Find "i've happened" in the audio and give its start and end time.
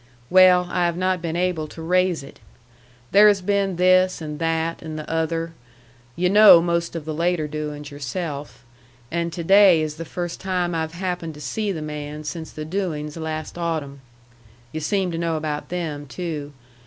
10.73-11.35